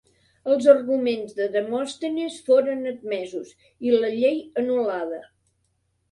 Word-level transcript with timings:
Els 0.53 0.67
arguments 0.71 1.33
de 1.39 1.45
Demòstenes 1.55 2.37
foren 2.47 2.81
admesos 2.91 3.51
i 3.89 3.93
la 3.97 4.09
llei 4.15 4.39
anul·lada. 4.63 5.21